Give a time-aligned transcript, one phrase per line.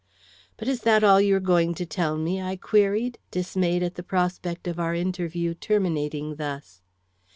[0.57, 4.01] "But is that all you are going to tell me?" I queried, dismayed at the
[4.01, 6.81] prospect of our interview terminating thus.